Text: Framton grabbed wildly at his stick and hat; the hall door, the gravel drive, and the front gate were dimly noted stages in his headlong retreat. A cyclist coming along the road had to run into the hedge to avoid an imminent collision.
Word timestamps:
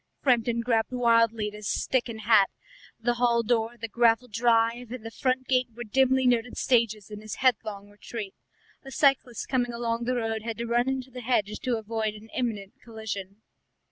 Framton 0.25 0.61
grabbed 0.63 0.91
wildly 0.91 1.47
at 1.49 1.53
his 1.53 1.67
stick 1.69 2.09
and 2.09 2.21
hat; 2.21 2.49
the 2.99 3.13
hall 3.13 3.43
door, 3.43 3.77
the 3.77 3.87
gravel 3.87 4.27
drive, 4.27 4.91
and 4.91 5.05
the 5.05 5.11
front 5.11 5.47
gate 5.47 5.67
were 5.75 5.83
dimly 5.83 6.25
noted 6.25 6.57
stages 6.57 7.11
in 7.11 7.21
his 7.21 7.35
headlong 7.35 7.87
retreat. 7.91 8.33
A 8.83 8.89
cyclist 8.89 9.47
coming 9.47 9.71
along 9.73 10.05
the 10.05 10.15
road 10.15 10.41
had 10.41 10.57
to 10.57 10.65
run 10.65 10.89
into 10.89 11.11
the 11.11 11.21
hedge 11.21 11.59
to 11.59 11.77
avoid 11.77 12.15
an 12.15 12.29
imminent 12.35 12.81
collision. 12.83 13.43